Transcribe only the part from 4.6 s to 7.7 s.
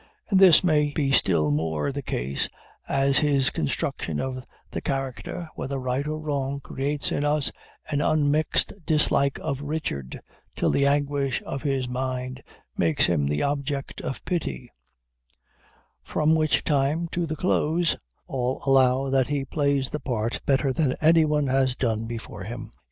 the character, whether right or wrong, creates in us